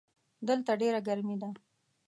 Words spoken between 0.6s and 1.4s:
ډېره ګرمي